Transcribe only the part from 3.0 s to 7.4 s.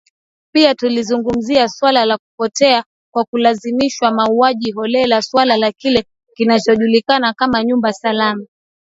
kwa kulazimishwa, mauaji holela, suala la kile kinachojulikana